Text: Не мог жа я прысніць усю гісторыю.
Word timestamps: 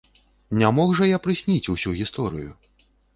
Не 0.61 0.69
мог 0.77 0.93
жа 0.99 1.09
я 1.09 1.19
прысніць 1.27 1.69
усю 1.73 1.93
гісторыю. 1.99 2.51